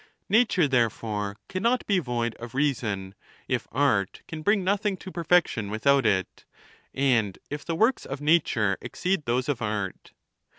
[0.29, 3.13] Nature, therefore, cannot be void of reason,
[3.47, 6.43] if art can bring nothing to per fection without it,
[6.91, 10.11] and if the works of nature exceed those of art.